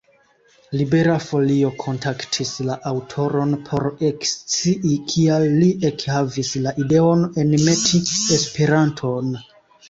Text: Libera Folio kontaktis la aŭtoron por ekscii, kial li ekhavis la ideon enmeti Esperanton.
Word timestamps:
Libera 0.79 1.15
Folio 1.25 1.67
kontaktis 1.81 2.53
la 2.69 2.77
aŭtoron 2.91 3.51
por 3.67 3.85
ekscii, 4.07 4.95
kial 5.11 5.45
li 5.59 5.69
ekhavis 5.91 6.51
la 6.65 6.75
ideon 6.85 7.23
enmeti 7.45 8.03
Esperanton. 8.41 9.31